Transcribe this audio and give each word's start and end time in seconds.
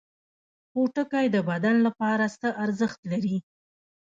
پوټکی 0.71 1.25
د 1.35 1.37
بدن 1.49 1.75
لپاره 1.87 2.25
څه 2.39 2.47
ارزښت 2.63 2.99
لري؟ 3.11 3.37